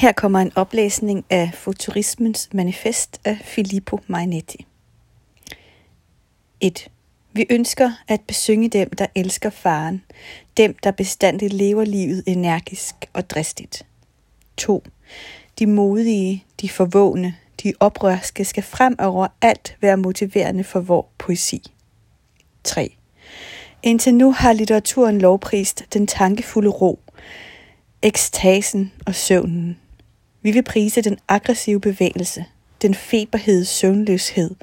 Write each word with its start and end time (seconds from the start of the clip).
Her 0.00 0.12
kommer 0.12 0.38
en 0.38 0.52
oplæsning 0.54 1.24
af 1.30 1.50
Futurismens 1.54 2.48
manifest 2.52 3.20
af 3.24 3.38
Filippo 3.44 4.00
Mainetti. 4.06 4.66
1. 6.60 6.88
Vi 7.32 7.46
ønsker 7.50 7.90
at 8.08 8.20
besynge 8.20 8.68
dem, 8.68 8.90
der 8.90 9.06
elsker 9.14 9.50
faren, 9.50 10.02
dem, 10.56 10.76
der 10.82 10.90
bestandigt 10.90 11.52
lever 11.52 11.84
livet 11.84 12.22
energisk 12.26 12.94
og 13.12 13.30
dristigt. 13.30 13.86
2. 14.56 14.84
De 15.58 15.66
modige, 15.66 16.44
de 16.60 16.68
forvågne, 16.68 17.36
de 17.62 17.72
oprørske 17.80 18.44
skal 18.44 18.62
frem 18.62 18.96
over 18.98 19.28
alt 19.42 19.76
være 19.80 19.96
motiverende 19.96 20.64
for 20.64 20.80
vor 20.80 21.08
poesi. 21.18 21.62
3. 22.64 22.96
Indtil 23.82 24.14
nu 24.14 24.32
har 24.32 24.52
litteraturen 24.52 25.18
lovprist 25.18 25.84
den 25.92 26.06
tankefulde 26.06 26.70
ro, 26.70 26.98
ekstasen 28.02 28.92
og 29.06 29.14
søvnen. 29.14 29.79
Vi 30.42 30.50
vil 30.50 30.62
prise 30.62 31.02
den 31.02 31.18
aggressive 31.28 31.80
bevægelse, 31.80 32.44
den 32.82 32.94
feberhed, 32.94 33.64
søvnløshed, 33.64 34.54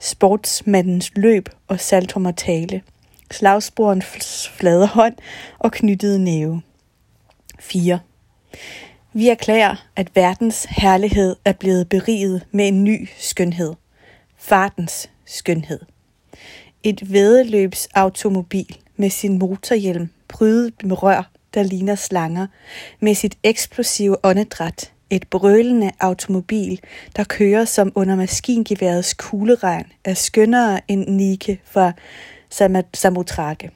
sportsmandens 0.00 1.12
løb 1.16 1.48
og 1.68 1.80
saltrummer 1.80 2.30
tale, 2.30 2.82
slagsporens 3.30 4.48
flade 4.48 4.86
hånd 4.86 5.14
og 5.58 5.72
knyttede 5.72 6.18
næve. 6.18 6.62
4. 7.58 7.98
Vi 9.12 9.28
erklærer, 9.28 9.88
at 9.96 10.16
verdens 10.16 10.66
herlighed 10.70 11.36
er 11.44 11.52
blevet 11.52 11.88
beriget 11.88 12.46
med 12.52 12.68
en 12.68 12.84
ny 12.84 13.08
skønhed. 13.18 13.74
Fartens 14.36 15.10
skønhed. 15.24 15.80
Et 16.82 17.12
vedeløbsautomobil 17.12 18.76
med 18.96 19.10
sin 19.10 19.38
motorhjelm 19.38 20.08
prydet 20.28 20.84
med 20.84 21.02
rør, 21.02 21.30
der 21.54 21.62
ligner 21.62 21.94
slanger, 21.94 22.46
med 23.00 23.14
sit 23.14 23.38
eksplosive 23.42 24.16
åndedræt, 24.22 24.92
et 25.10 25.28
brølende 25.28 25.90
automobil, 26.00 26.80
der 27.16 27.24
kører 27.24 27.64
som 27.64 27.92
under 27.94 28.16
maskingeværets 28.16 29.14
kugleregn, 29.14 29.86
er 30.04 30.14
skønnere 30.14 30.80
end 30.88 31.08
Nike 31.08 31.60
fra 31.64 31.92
Samotrake. 32.94 33.70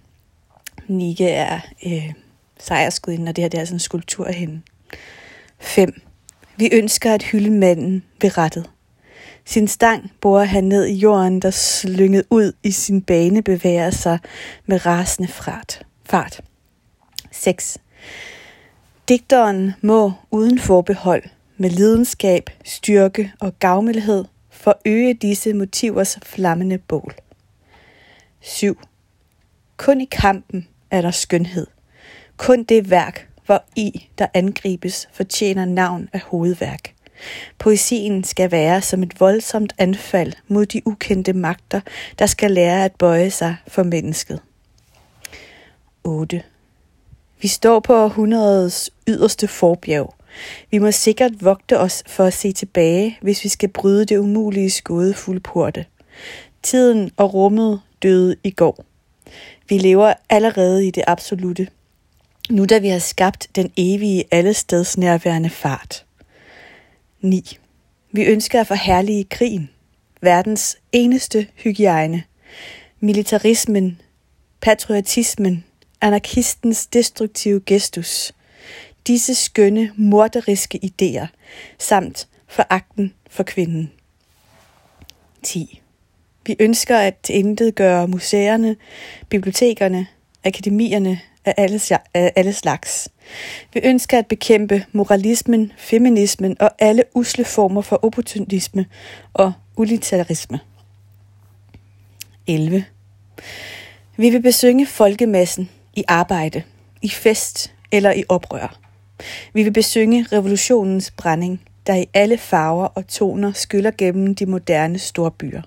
Nike 0.88 1.28
er 1.28 1.60
øh, 1.86 2.12
sejrsgudinden, 2.60 3.28
og 3.28 3.36
det 3.36 3.44
her 3.44 3.48
det 3.48 3.60
er 3.60 3.64
sådan 3.64 3.77
en 3.77 3.80
skulptur 3.80 4.27
af 4.27 4.34
hende. 4.34 4.60
5. 5.58 6.02
Vi 6.56 6.68
ønsker 6.72 7.14
at 7.14 7.22
hylde 7.22 7.50
manden 7.50 8.02
ved 8.22 8.38
rettet. 8.38 8.70
Sin 9.44 9.68
stang 9.68 10.12
borer 10.20 10.44
han 10.44 10.64
ned 10.64 10.86
i 10.86 10.94
jorden, 10.94 11.42
der 11.42 11.50
slynget 11.50 12.24
ud 12.30 12.52
i 12.62 12.70
sin 12.70 13.02
bane 13.02 13.42
bevæger 13.42 13.90
sig 13.90 14.18
med 14.66 14.86
rasende 14.86 15.28
fart. 15.28 15.83
fart. 16.05 16.40
6. 17.33 17.78
Digteren 19.11 19.72
må 19.80 20.12
uden 20.30 20.58
forbehold, 20.58 21.22
med 21.56 21.70
lidenskab, 21.70 22.50
styrke 22.64 23.33
og 23.41 23.58
gavmildhed, 23.58 24.25
forøge 24.50 25.14
disse 25.14 25.52
motivers 25.52 26.19
flammende 26.22 26.78
bål. 26.78 27.14
7. 28.41 28.80
Kun 29.77 30.00
i 30.00 30.05
kampen 30.05 30.69
er 30.91 31.00
der 31.00 31.11
skønhed. 31.11 31.67
Kun 32.36 32.62
det 32.62 32.91
værk, 32.91 33.28
hvor 33.47 33.64
i, 33.77 34.08
der 34.19 34.27
angribes, 34.34 35.08
fortjener 35.12 35.64
navn 35.64 36.08
af 36.12 36.20
hovedværk. 36.20 36.95
Poesien 37.58 38.24
skal 38.24 38.50
være 38.50 38.83
som 38.83 39.02
et 39.02 39.20
voldsomt 39.20 39.72
anfald 39.78 40.33
mod 40.48 40.67
de 40.67 40.83
ukendte 40.86 41.33
magter, 41.33 41.80
der 42.19 42.27
skal 42.27 42.50
lære 42.50 42.84
at 42.84 42.95
bøje 42.98 43.30
sig 43.30 43.56
for 43.69 43.83
mennesket. 43.83 44.41
8. 46.05 46.42
Vi 47.42 47.48
står 47.48 47.80
på 47.80 47.94
århundredets 47.94 48.91
yderste 49.08 49.48
forbjerg. 49.48 50.14
Vi 50.70 50.78
må 50.78 50.91
sikkert 50.91 51.44
vogte 51.44 51.78
os 51.78 52.02
for 52.06 52.24
at 52.24 52.34
se 52.34 52.52
tilbage, 52.52 53.19
hvis 53.22 53.44
vi 53.44 53.48
skal 53.48 53.69
bryde 53.69 54.05
det 54.05 54.16
umulige 54.16 54.70
skådefulde 54.70 55.41
porte. 55.41 55.84
Tiden 56.62 57.11
og 57.16 57.34
rummet 57.34 57.80
døde 58.02 58.36
i 58.45 58.51
går. 58.51 58.84
Vi 59.68 59.78
lever 59.78 60.14
allerede 60.28 60.86
i 60.86 60.90
det 60.90 61.05
absolute. 61.06 61.68
Nu 62.51 62.64
da 62.64 62.78
vi 62.78 62.89
har 62.89 62.98
skabt 62.98 63.48
den 63.57 63.72
evige 63.77 64.24
allesteds 64.30 64.98
nærværende 64.98 65.51
fart. 65.51 66.05
9. 67.20 67.58
Vi 68.12 68.22
ønsker 68.22 68.61
at 68.61 68.67
forherlige 68.67 69.24
krigen, 69.24 69.70
verdens 70.20 70.77
eneste 70.92 71.46
hygiejne, 71.55 72.22
militarismen, 73.01 74.01
patriotismen, 74.61 75.64
anarkistens 76.00 76.86
destruktive 76.86 77.61
gestus, 77.61 78.33
disse 79.06 79.34
skønne, 79.34 79.92
morderiske 79.96 80.80
idéer, 80.84 81.27
samt 81.78 82.28
foragten 82.46 83.14
for 83.30 83.42
kvinden. 83.42 83.92
10. 85.42 85.80
Vi 86.46 86.56
ønsker 86.58 86.98
at 86.98 87.30
intet 87.30 87.74
gøre 87.74 88.08
museerne, 88.08 88.77
bibliotekerne, 89.28 90.06
akademierne 90.44 91.20
af 91.44 91.55
alle, 91.56 91.80
af 92.14 92.33
alle 92.36 92.52
slags. 92.52 93.08
Vi 93.74 93.80
ønsker 93.84 94.18
at 94.18 94.27
bekæmpe 94.27 94.84
moralismen, 94.92 95.72
feminismen 95.77 96.56
og 96.60 96.70
alle 96.78 97.05
usle 97.14 97.44
former 97.44 97.83
for 97.83 98.05
opportunisme 98.05 98.86
og 99.33 99.52
utilitarisme. 99.77 100.60
11. 102.46 102.84
Vi 104.16 104.30
vil 104.30 104.42
besynge 104.42 104.86
folkemassen 104.86 105.70
i 105.95 106.05
arbejde, 106.08 106.62
i 107.02 107.08
fest 107.08 107.73
eller 107.92 108.12
i 108.12 108.24
oprør. 108.28 108.78
Vi 109.52 109.62
vil 109.62 109.73
besynge 109.73 110.27
revolutionens 110.33 111.11
brænding, 111.11 111.61
der 111.86 111.95
i 111.95 112.06
alle 112.14 112.39
farver 112.39 112.86
og 112.86 113.06
toner 113.06 113.52
skyller 113.52 113.90
gennem 113.98 114.34
de 114.34 114.46
moderne 114.46 114.98
storbyer. 114.98 115.62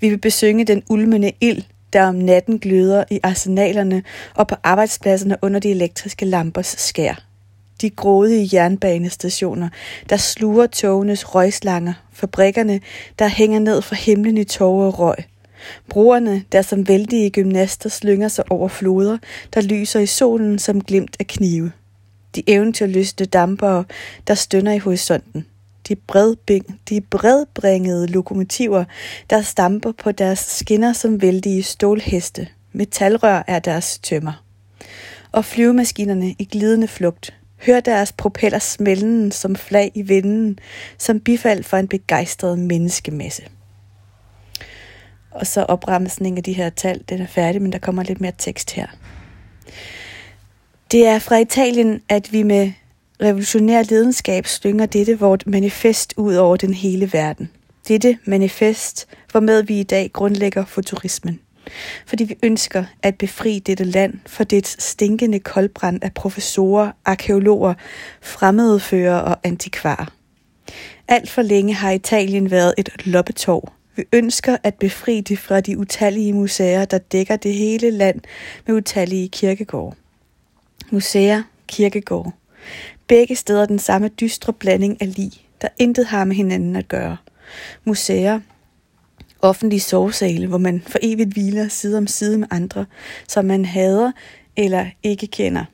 Vi 0.00 0.08
vil 0.08 0.18
besynge 0.18 0.64
den 0.64 0.82
ulmende 0.88 1.32
ild, 1.40 1.62
der 1.92 2.06
om 2.06 2.14
natten 2.14 2.58
gløder 2.58 3.04
i 3.10 3.20
arsenalerne 3.22 4.02
og 4.34 4.46
på 4.46 4.54
arbejdspladserne 4.62 5.36
under 5.42 5.60
de 5.60 5.70
elektriske 5.70 6.24
lampers 6.24 6.74
skær. 6.78 7.24
De 7.80 7.90
grådige 7.90 8.56
jernbanestationer, 8.56 9.68
der 10.10 10.16
sluger 10.16 10.66
togenes 10.66 11.34
røgslanger, 11.34 11.92
fabrikkerne, 12.12 12.80
der 13.18 13.28
hænger 13.28 13.58
ned 13.58 13.82
fra 13.82 13.96
himlen 13.96 14.38
i 14.38 14.44
tårer 14.44 14.86
og 14.86 14.98
røg, 14.98 15.16
Broerne, 15.88 16.44
der 16.52 16.62
som 16.62 16.88
vældige 16.88 17.30
gymnaster 17.30 17.88
slynger 17.88 18.28
sig 18.28 18.44
over 18.50 18.68
floder, 18.68 19.18
der 19.54 19.60
lyser 19.60 20.00
i 20.00 20.06
solen 20.06 20.58
som 20.58 20.80
glimt 20.80 21.16
af 21.20 21.26
knive. 21.26 21.72
De 22.34 22.42
eventyrlystne 22.46 23.26
dampere, 23.26 23.84
der 24.26 24.34
stønner 24.34 24.72
i 24.72 24.78
horisonten. 24.78 25.46
De, 25.88 25.96
bredbing, 25.96 26.80
de 26.88 27.00
bredbringede 27.00 28.06
lokomotiver, 28.06 28.84
der 29.30 29.42
stamper 29.42 29.92
på 29.92 30.12
deres 30.12 30.38
skinner 30.38 30.92
som 30.92 31.22
vældige 31.22 31.62
stålheste. 31.62 32.48
Metalrør 32.72 33.44
er 33.46 33.58
deres 33.58 33.98
tømmer. 33.98 34.44
Og 35.32 35.44
flyvemaskinerne 35.44 36.34
i 36.38 36.44
glidende 36.44 36.88
flugt. 36.88 37.34
Hør 37.66 37.80
deres 37.80 38.12
propeller 38.12 38.58
smælden 38.58 39.32
som 39.32 39.56
flag 39.56 39.92
i 39.94 40.02
vinden, 40.02 40.58
som 40.98 41.20
bifald 41.20 41.64
for 41.64 41.76
en 41.76 41.88
begejstret 41.88 42.58
menneskemasse. 42.58 43.42
Og 45.34 45.46
så 45.46 45.62
opremsning 45.62 46.38
af 46.38 46.44
de 46.44 46.52
her 46.52 46.70
tal, 46.70 47.02
den 47.08 47.20
er 47.20 47.26
færdig, 47.26 47.62
men 47.62 47.72
der 47.72 47.78
kommer 47.78 48.02
lidt 48.02 48.20
mere 48.20 48.32
tekst 48.38 48.70
her. 48.70 48.86
Det 50.92 51.06
er 51.06 51.18
fra 51.18 51.36
Italien, 51.36 52.00
at 52.08 52.32
vi 52.32 52.42
med 52.42 52.72
revolutionær 53.22 53.82
lidenskab 53.82 54.46
slynger 54.46 54.86
dette 54.86 55.18
vort 55.18 55.46
manifest 55.46 56.14
ud 56.16 56.34
over 56.34 56.56
den 56.56 56.74
hele 56.74 57.12
verden. 57.12 57.50
Dette 57.88 58.18
manifest, 58.24 59.08
hvormed 59.30 59.62
vi 59.62 59.80
i 59.80 59.82
dag 59.82 60.10
grundlægger 60.12 60.64
futurismen. 60.64 61.40
Fordi 62.06 62.24
vi 62.24 62.36
ønsker 62.42 62.84
at 63.02 63.18
befri 63.18 63.58
dette 63.58 63.84
land 63.84 64.14
for 64.26 64.44
dets 64.44 64.82
stinkende 64.82 65.38
koldbrand 65.38 66.04
af 66.04 66.14
professorer, 66.14 66.90
arkeologer, 67.04 67.74
fremmedfører 68.20 69.18
og 69.18 69.36
antikvarer. 69.44 70.06
Alt 71.08 71.30
for 71.30 71.42
længe 71.42 71.74
har 71.74 71.90
Italien 71.90 72.50
været 72.50 72.74
et 72.78 73.06
loppetorv, 73.06 73.72
vi 73.96 74.04
ønsker 74.12 74.56
at 74.62 74.74
befri 74.74 75.20
det 75.20 75.38
fra 75.38 75.60
de 75.60 75.78
utallige 75.78 76.32
museer, 76.32 76.84
der 76.84 76.98
dækker 76.98 77.36
det 77.36 77.54
hele 77.54 77.90
land 77.90 78.20
med 78.66 78.74
utallige 78.74 79.28
kirkegårde. 79.28 79.96
Museer, 80.90 81.42
kirkegårde. 81.66 82.32
Begge 83.06 83.36
steder 83.36 83.66
den 83.66 83.78
samme 83.78 84.08
dystre 84.08 84.52
blanding 84.52 85.02
af 85.02 85.16
lig, 85.16 85.32
der 85.62 85.68
intet 85.78 86.06
har 86.06 86.24
med 86.24 86.36
hinanden 86.36 86.76
at 86.76 86.88
gøre. 86.88 87.16
Museer, 87.84 88.40
offentlige 89.42 89.80
sovesale, 89.80 90.46
hvor 90.46 90.58
man 90.58 90.82
for 90.86 90.98
evigt 91.02 91.32
hviler 91.32 91.68
side 91.68 91.98
om 91.98 92.06
side 92.06 92.38
med 92.38 92.48
andre, 92.50 92.86
som 93.28 93.44
man 93.44 93.64
hader 93.64 94.12
eller 94.56 94.86
ikke 95.02 95.26
kender. 95.26 95.64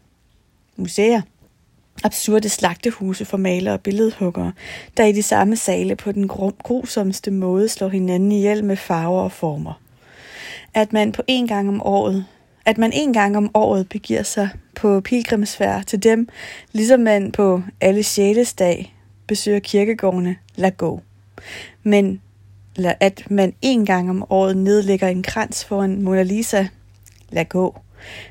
Museer, 0.76 1.22
absurde 2.04 2.48
slagtehuse 2.48 3.24
for 3.24 3.36
malere 3.36 3.74
og 3.74 3.80
billedhuggere, 3.80 4.52
der 4.96 5.04
i 5.04 5.12
de 5.12 5.22
samme 5.22 5.56
sale 5.56 5.96
på 5.96 6.12
den 6.12 6.28
grusomste 6.62 7.30
måde 7.30 7.68
slår 7.68 7.88
hinanden 7.88 8.32
ihjel 8.32 8.64
med 8.64 8.76
farver 8.76 9.22
og 9.22 9.32
former. 9.32 9.80
At 10.74 10.92
man 10.92 11.12
på 11.12 11.22
en 11.26 11.46
gang 11.46 11.68
om 11.68 11.82
året, 11.82 12.24
at 12.64 12.78
man 12.78 12.92
en 12.94 13.12
gang 13.12 13.36
om 13.36 13.50
året 13.54 13.88
begiver 13.88 14.22
sig 14.22 14.48
på 14.74 15.00
pilgrimsfærd 15.00 15.84
til 15.84 16.02
dem, 16.02 16.28
ligesom 16.72 17.00
man 17.00 17.32
på 17.32 17.62
alle 17.80 18.02
sjælesdag 18.02 18.94
besøger 19.26 19.58
kirkegårdene, 19.58 20.36
lad 20.56 20.70
gå. 20.70 21.00
Men 21.82 22.20
eller 22.78 22.92
at 23.00 23.30
man 23.30 23.54
en 23.62 23.86
gang 23.86 24.10
om 24.10 24.24
året 24.30 24.56
nedlægger 24.56 25.08
en 25.08 25.22
krans 25.22 25.64
for 25.64 25.82
en 25.82 26.02
Mona 26.02 26.22
Lisa, 26.22 26.66
lad 27.30 27.44
gå. 27.44 27.78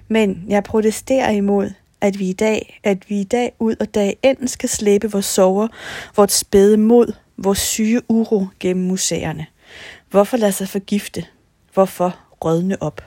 Men 0.08 0.46
jeg 0.48 0.64
protesterer 0.64 1.32
imod, 1.32 1.70
at 2.02 2.20
vi 2.20 2.30
i 2.30 2.34
dag, 2.34 2.80
at 2.84 3.10
vi 3.10 3.20
i 3.20 3.24
dag 3.24 3.54
ud 3.60 3.76
og 3.80 3.96
dag 3.96 4.18
enten 4.24 4.48
skal 4.48 4.70
slæbe 4.70 5.12
vores 5.12 5.26
sover, 5.26 5.68
vores 6.16 6.32
spæde 6.32 6.78
mod, 6.78 7.14
vores 7.38 7.60
syge 7.60 8.02
uro 8.10 8.48
gennem 8.60 8.86
museerne. 8.86 9.46
Hvorfor 10.10 10.38
lade 10.38 10.52
sig 10.52 10.70
forgifte? 10.70 11.26
Hvorfor 11.74 12.20
rådne 12.46 12.82
op? 12.82 13.02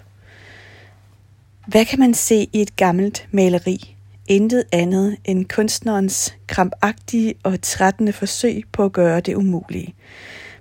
Hvad 1.66 1.84
kan 1.84 1.98
man 1.98 2.14
se 2.14 2.48
i 2.52 2.62
et 2.62 2.76
gammelt 2.76 3.28
maleri? 3.30 3.96
Intet 4.28 4.64
andet 4.72 5.16
end 5.24 5.46
kunstnerens 5.46 6.34
krampagtige 6.46 7.34
og 7.42 7.62
trættende 7.62 8.12
forsøg 8.12 8.62
på 8.72 8.84
at 8.84 8.92
gøre 8.92 9.20
det 9.20 9.34
umulige. 9.34 9.94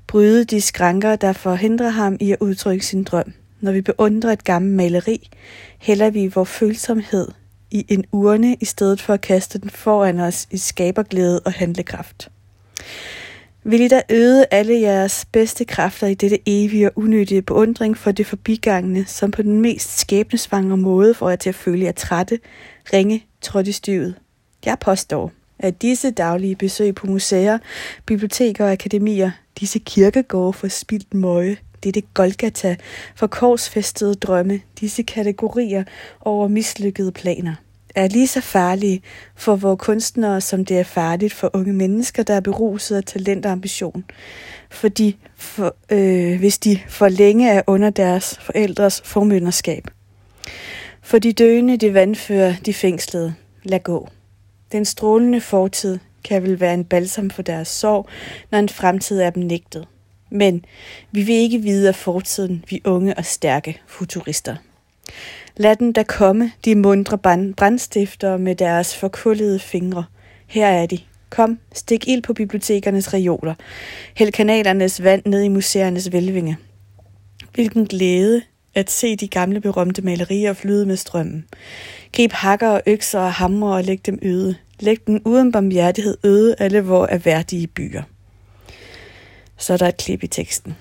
Bryde 0.07 0.45
de 0.45 0.61
skranker, 0.61 1.15
der 1.15 1.33
forhindrer 1.33 1.89
ham 1.89 2.17
i 2.19 2.31
at 2.31 2.37
udtrykke 2.39 2.85
sin 2.85 3.03
drøm. 3.03 3.33
Når 3.61 3.71
vi 3.71 3.81
beundrer 3.81 4.31
et 4.31 4.43
gammelt 4.43 4.75
maleri, 4.75 5.29
hælder 5.79 6.09
vi 6.09 6.27
vores 6.27 6.49
følsomhed 6.49 7.27
i 7.71 7.85
en 7.87 8.05
urne, 8.11 8.57
i 8.59 8.65
stedet 8.65 9.01
for 9.01 9.13
at 9.13 9.21
kaste 9.21 9.59
den 9.59 9.69
foran 9.69 10.19
os 10.19 10.47
i 10.51 10.57
skaberglæde 10.57 11.39
og 11.39 11.53
handlekraft. 11.53 12.29
Vil 13.63 13.81
I 13.81 13.87
da 13.87 14.01
øde 14.09 14.45
alle 14.51 14.81
jeres 14.81 15.25
bedste 15.31 15.65
kræfter 15.65 16.07
i 16.07 16.13
dette 16.13 16.39
evige 16.45 16.87
og 16.87 16.93
unødige 16.95 17.41
beundring 17.41 17.97
for 17.97 18.11
det 18.11 18.25
forbigangende, 18.25 19.05
som 19.05 19.31
på 19.31 19.41
den 19.41 19.61
mest 19.61 19.99
skæbnesvangre 19.99 20.77
måde 20.77 21.13
får 21.13 21.29
jer 21.29 21.35
til 21.35 21.49
at 21.49 21.55
føle 21.55 21.85
jer 21.85 21.91
trætte, 21.91 22.39
ringe, 22.93 23.25
trådt 23.41 23.67
i 23.67 23.71
styvet. 23.71 24.15
Jeg 24.65 24.77
påstår, 24.79 25.31
at 25.59 25.81
disse 25.81 26.11
daglige 26.11 26.55
besøg 26.55 26.95
på 26.95 27.07
museer, 27.07 27.57
biblioteker 28.05 28.65
og 28.65 28.71
akademier, 28.71 29.31
disse 29.59 29.79
kirkegårde 29.79 30.53
for 30.53 30.67
spildt 30.67 31.13
møje, 31.13 31.57
dette 31.83 32.01
Golgata 32.13 32.75
for 33.15 33.27
korsfæstede 33.27 34.15
drømme, 34.15 34.61
disse 34.79 35.03
kategorier 35.03 35.83
over 36.21 36.47
mislykkede 36.47 37.11
planer– 37.11 37.55
er 37.95 38.07
lige 38.07 38.27
så 38.27 38.41
farlige 38.41 39.01
for 39.35 39.55
vores 39.55 39.79
kunstnere, 39.81 40.41
som 40.41 40.65
det 40.65 40.79
er 40.79 40.83
farligt 40.83 41.33
for 41.33 41.49
unge 41.53 41.73
mennesker, 41.73 42.23
der 42.23 42.33
er 42.33 42.39
beruset 42.39 42.95
af 42.95 43.03
talent 43.03 43.45
og 43.45 43.51
ambition. 43.51 44.05
Fordi 44.69 45.17
for, 45.35 45.75
øh, 45.89 46.39
hvis 46.39 46.57
de 46.57 46.79
for 46.87 47.07
længe 47.07 47.49
er 47.49 47.61
under 47.67 47.89
deres 47.89 48.37
forældres 48.41 49.01
formynderskab. 49.05 49.87
For 51.01 51.19
de 51.19 51.33
døende, 51.33 51.77
de 51.77 51.93
vandfører, 51.93 52.53
de 52.65 52.73
fængslede. 52.73 53.33
Lad 53.63 53.79
gå. 53.79 54.09
Den 54.71 54.85
strålende 54.85 55.41
fortid 55.41 55.99
kan 56.23 56.43
vel 56.43 56.59
være 56.59 56.73
en 56.73 56.85
balsam 56.85 57.29
for 57.29 57.41
deres 57.41 57.67
sorg, 57.67 58.09
når 58.51 58.59
en 58.59 58.69
fremtid 58.69 59.21
er 59.21 59.29
dem 59.29 59.43
nægtet. 59.43 59.87
Men 60.29 60.65
vi 61.11 61.21
vil 61.21 61.35
ikke 61.35 61.59
vide 61.59 61.87
af 61.87 61.95
fortiden, 61.95 62.63
vi 62.69 62.81
unge 62.85 63.17
og 63.17 63.25
stærke 63.25 63.81
futurister. 63.87 64.55
Lad 65.57 65.75
den 65.75 65.91
da 65.91 66.03
komme, 66.03 66.51
de 66.65 66.75
mundre 66.75 67.17
brandstifter 67.57 68.37
med 68.37 68.55
deres 68.55 68.95
forkullede 68.97 69.59
fingre. 69.59 70.03
Her 70.47 70.67
er 70.67 70.85
de. 70.85 70.99
Kom, 71.29 71.59
stik 71.73 72.07
ild 72.07 72.21
på 72.21 72.33
bibliotekernes 72.33 73.13
reoler. 73.13 73.53
Hæld 74.15 74.31
kanalernes 74.31 75.03
vand 75.03 75.21
ned 75.25 75.43
i 75.43 75.47
museernes 75.47 76.11
velvinge. 76.11 76.57
Hvilken 77.53 77.85
glæde 77.85 78.41
at 78.75 78.91
se 78.91 79.15
de 79.15 79.27
gamle 79.27 79.61
berømte 79.61 80.01
malerier 80.01 80.53
flyde 80.53 80.85
med 80.85 80.95
strømmen. 80.95 81.45
Grib 82.15 82.31
hakker 82.31 82.69
og 82.69 82.81
økser 82.85 83.19
og 83.19 83.33
hamre 83.33 83.75
og 83.75 83.83
læg 83.83 84.05
dem 84.05 84.19
øde. 84.21 84.55
Læg 84.79 84.97
den 85.07 85.21
uden 85.25 85.51
barmhjertighed 85.51 86.17
øde 86.23 86.55
alle 86.59 86.81
vores 86.81 87.25
værdige 87.25 87.67
byer. 87.67 88.03
Så 89.59 89.73
er 89.73 89.77
der 89.77 89.87
et 89.87 89.97
klip 89.97 90.23
i 90.23 90.27
teksten. 90.27 90.75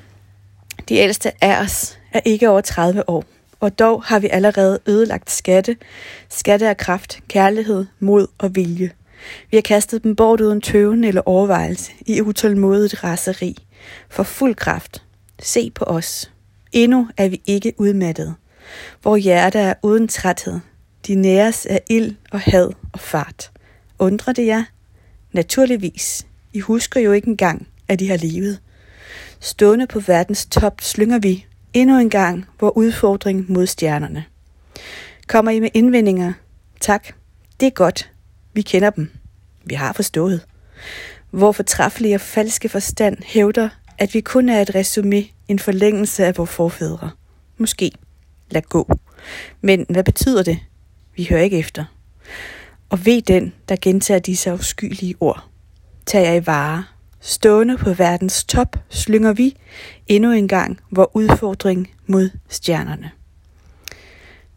De 0.89 0.95
ældste 0.95 1.45
af 1.45 1.63
os 1.63 1.99
er 2.13 2.21
ikke 2.25 2.51
over 2.51 2.61
30 2.61 3.09
år 3.09 3.25
og 3.61 3.79
dog 3.79 4.03
har 4.03 4.19
vi 4.19 4.29
allerede 4.29 4.79
ødelagt 4.87 5.31
skatte, 5.31 5.77
skatte 6.29 6.69
af 6.69 6.77
kraft, 6.77 7.21
kærlighed, 7.29 7.87
mod 8.01 8.27
og 8.39 8.57
vilje. 8.57 8.91
Vi 9.51 9.57
har 9.57 9.63
kastet 9.63 10.05
dem 10.05 10.17
bort 10.17 10.41
uden 10.41 10.61
tøven 10.61 11.05
eller 11.05 11.23
overvejelse, 11.27 11.93
i 12.07 12.21
utålmodigt 12.21 13.05
raseri. 13.05 13.57
For 14.09 14.23
fuld 14.23 14.55
kraft. 14.55 15.05
Se 15.39 15.71
på 15.71 15.85
os. 15.85 16.33
Endnu 16.73 17.09
er 17.17 17.29
vi 17.29 17.43
ikke 17.47 17.73
udmattet. 17.77 18.35
Hvor 19.03 19.17
hjerte 19.17 19.59
er 19.59 19.75
uden 19.83 20.09
træthed. 20.09 20.61
De 21.07 21.15
næres 21.15 21.67
af 21.67 21.81
ild 21.91 22.15
og 22.31 22.41
had 22.41 22.71
og 22.93 23.01
fart. 23.01 23.51
Undrer 23.99 24.33
det 24.33 24.47
jer? 24.47 24.65
Naturligvis. 25.33 26.27
I 26.53 26.61
husker 26.61 27.01
jo 27.01 27.13
ikke 27.13 27.29
engang, 27.29 27.69
at 27.89 27.99
de 27.99 28.09
har 28.09 28.17
levet. 28.17 28.61
Stående 29.41 29.87
på 29.87 30.01
verdens 30.01 30.47
top 30.47 30.81
slynger 30.81 31.19
vi, 31.19 31.47
Endnu 31.73 31.99
en 31.99 32.11
gang 32.11 32.47
vor 32.61 32.77
udfordring 32.77 33.53
mod 33.53 33.67
stjernerne. 33.67 34.25
Kommer 35.27 35.51
I 35.51 35.61
med 35.61 35.71
indvendinger? 35.75 36.33
Tak. 36.81 37.09
Det 37.61 37.67
er 37.67 37.71
godt. 37.71 38.11
Vi 38.53 38.63
kender 38.63 38.91
dem. 38.91 39.11
Vi 39.65 39.75
har 39.75 39.93
forstået. 39.93 40.47
Hvor 41.31 41.53
fortræffelige 41.53 42.15
og 42.15 42.21
falske 42.21 42.69
forstand 42.69 43.17
hævder, 43.25 43.69
at 43.99 44.15
vi 44.15 44.21
kun 44.21 44.49
er 44.49 44.63
et 44.63 44.75
resume, 44.75 45.25
en 45.49 45.59
forlængelse 45.59 46.27
af 46.27 46.39
vores 46.39 46.51
forfædre. 46.51 47.11
Måske. 47.59 47.93
Lad 48.51 48.63
gå. 48.63 48.89
Men 49.61 49.87
hvad 49.89 50.05
betyder 50.05 50.43
det? 50.43 50.59
Vi 51.17 51.27
hører 51.31 51.43
ikke 51.43 51.59
efter. 51.59 51.85
Og 52.89 53.07
ved 53.07 53.23
den, 53.23 53.55
der 53.69 53.77
gentager 53.83 54.21
disse 54.21 54.51
afskyelige 54.51 55.15
ord. 55.21 55.45
Tag 56.07 56.25
jer 56.25 56.35
i 56.35 56.47
vare 56.47 56.85
Stående 57.29 57.77
på 57.77 57.93
verdens 57.93 58.45
top 58.45 58.77
slynger 58.89 59.33
vi 59.33 59.57
endnu 60.07 60.33
en 60.33 60.49
gang 60.49 60.79
vor 60.91 61.11
udfordring 61.15 61.91
mod 62.07 62.31
stjernerne. 62.49 63.11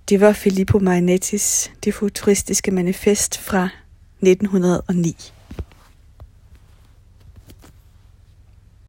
Det 0.09 0.21
var 0.21 0.33
Filippo 0.33 0.79
Marinettis 0.79 1.71
Det 1.83 1.93
futuristiske 1.93 2.71
manifest 2.71 3.37
fra 3.37 3.69
1909. 4.21 5.33